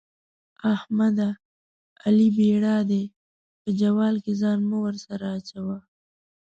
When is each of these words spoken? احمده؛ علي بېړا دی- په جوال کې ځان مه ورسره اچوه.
احمده؛ 0.73 1.29
علي 2.03 2.27
بېړا 2.37 2.77
دی- 2.89 3.03
په 3.61 3.69
جوال 3.81 4.15
کې 4.23 4.33
ځان 4.41 4.59
مه 4.69 4.77
ورسره 4.85 5.27
اچوه. 5.37 5.77